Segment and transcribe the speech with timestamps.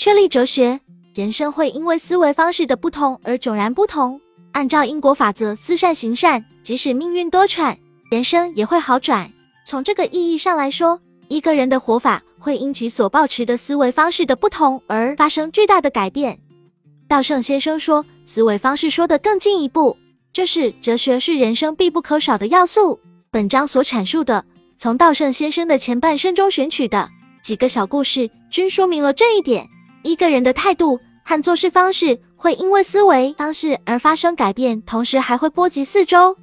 [0.00, 0.80] 确立哲学，
[1.14, 4.18] 人生会因为思维方式的不同而迥然不同。
[4.52, 7.76] 按照因果法则，思善行善，即使命运多舛，
[8.10, 9.30] 人生也会好转。
[9.66, 16.40] 从这个意义上来说，一个人的活法会因其所抱持的思维方式的不同而发生巨大的改变。
[17.06, 19.94] 道圣先生说，思维方式说得更进一步，
[20.32, 22.98] 就是哲学是人生必不可少的要素。
[23.30, 24.42] 本章所阐述的，
[24.78, 27.06] 从道圣先生的前半生中选取的
[27.42, 29.68] 几个小故事，均说明了这一点。
[30.02, 36.36] 一个人的态度和做事方式会因为思维方式而发生改变，同时还会波及四周，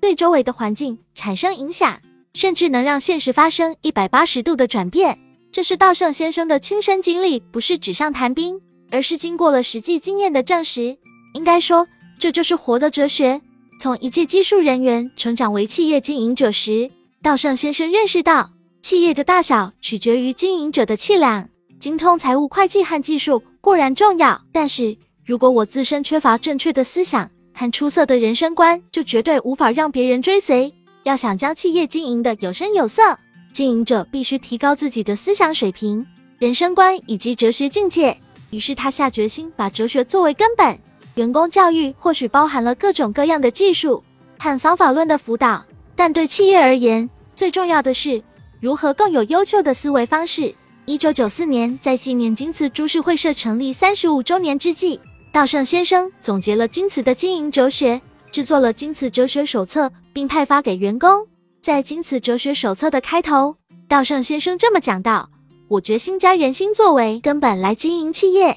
[0.00, 2.00] 对周围的环境产生影响。
[2.32, 5.18] 甚至能让现实发生一百八十度的转变，
[5.50, 8.60] 这是稻盛先生的亲身经历，不是纸上谈兵，
[8.92, 10.96] 而是经过了实际经验的证实。
[11.34, 11.84] 应该说，
[12.20, 13.40] 这就是活的哲学。
[13.80, 16.88] 从一介技术人员成长为企业经营者时，
[17.20, 21.48] 稻盛先生认识到，企业的大小取决于经营者的气量。
[21.80, 24.94] 精通财务会计和技术固然重要，但是
[25.24, 30.70] 如果我自身缺乏正确的思想和出色的人生观，就绝对无法让别人追随。
[31.04, 33.18] 要想将企业经营的有声有色，
[33.54, 36.06] 经营者必须提高自己的思想水平、
[36.38, 38.14] 人生观以及哲学境界。
[38.50, 40.78] 于是他下决心把哲学作为根本。
[41.14, 44.02] 员工教育或许包含了各种各样的技术
[44.38, 45.64] 和方法论的辅导，
[45.96, 48.22] 但对企业而言，最重要的是
[48.60, 50.54] 如何更有优秀的思维方式。
[50.86, 54.98] 一九九四年，在纪念京瓷株式会社成立三十五周年之际，
[55.30, 58.00] 稻盛先生总结了京瓷的经营哲学。
[58.32, 61.26] 制作了《京瓷哲学手册》，并派发给员工。
[61.60, 63.56] 在《京瓷哲学手册》的开头，
[63.88, 65.28] 稻盛先生这么讲道
[65.66, 68.56] ：“我决心将人心作为根本来经营企业。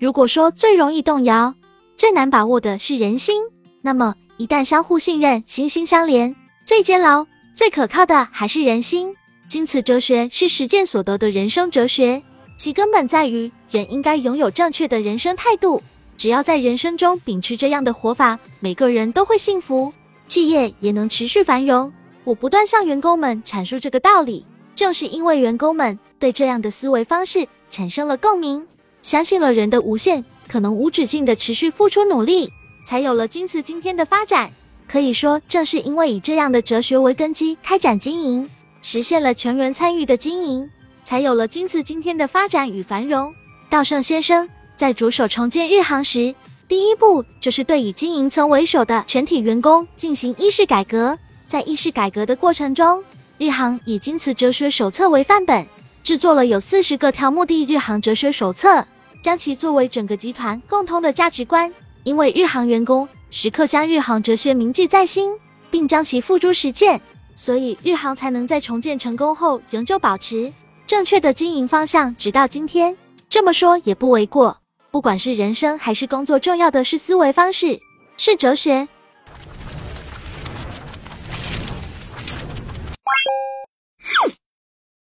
[0.00, 1.54] 如果说最容易动摇、
[1.96, 3.40] 最难把握的是人心，
[3.80, 9.14] 那么一旦相互信任、心心相连，最坚牢、最可靠的还是人心。
[9.48, 12.22] 京瓷哲学是实践所得的人生哲学，
[12.56, 15.82] 其根本在于人应该拥有正确的人生态度。”
[16.18, 19.92] 只要在人生中秉持这样的活法，每个人都会幸福，
[20.26, 21.92] 企业也能持续繁荣。
[22.24, 24.44] 我不断向员工们阐述这个道理，
[24.74, 28.66] 正是因为员工们对这样的思维方式产生了共鸣，
[29.02, 32.50] 相信了人的无限可能，无止境的持续付出努力，
[32.86, 34.50] 才有了京瓷今天的发展。
[34.88, 38.48] 可以说，正是因为以这样的哲学为根基开展经营，
[38.88, 40.70] 实现了全员参与的经营，
[41.04, 43.34] 才有了金瓷今天的发展与繁荣。
[43.68, 44.48] 稻盛先生。
[44.76, 46.32] 在着手重建日航时，
[46.68, 51.18] 第一步就是对以经营层为首的全体员工进行意识改革。
[51.48, 53.02] 在意识改革的过程中，
[53.38, 55.66] 日航以金瓷哲学手册为范本，
[56.04, 58.86] 制作了有四十个条目的日航哲学手册，
[59.20, 61.72] 将其作为整个集团共通的价值观。
[62.04, 65.32] 因为日航员工时刻将日航哲学铭记在心，
[65.72, 67.00] 并将其付诸实践，
[67.36, 70.50] 所以日航才能在重建成功后仍旧保持
[70.86, 72.96] 正确的经营方向，直到今天。
[73.28, 74.56] 这么说也不为过。
[74.90, 77.78] 不管是人生还是工作，重要的是思维方式，
[78.16, 78.88] 是哲学。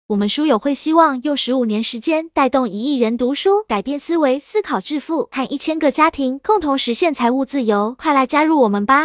[0.07, 7.95] 我们书友会希望用十五年时间，带动一亿人读书，改变思维，思考致富，和一千个家庭共同实现财务自由。
[7.97, 9.03] 快来加入我们吧！